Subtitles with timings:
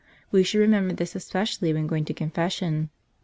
[0.31, 2.89] We should remember this especially when going to confession.